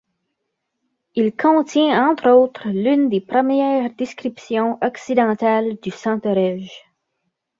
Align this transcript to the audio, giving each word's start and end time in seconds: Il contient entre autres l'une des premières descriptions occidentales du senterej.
Il 1.13 1.35
contient 1.35 2.09
entre 2.09 2.31
autres 2.31 2.69
l'une 2.69 3.07
des 3.07 3.21
premières 3.21 3.93
descriptions 3.93 4.79
occidentales 4.83 5.77
du 5.79 5.91
senterej. 5.91 6.71